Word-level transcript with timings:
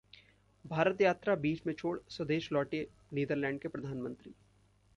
भारत 0.65 1.01
यात्रा 1.01 1.35
बीच 1.35 1.61
में 1.67 1.73
छोड़ 1.73 1.97
स्वदेश 2.09 2.51
लौटे 2.51 2.85
नीदरलैंड 3.13 3.59
के 3.61 3.67
प्रधानमंत्री 3.67 4.33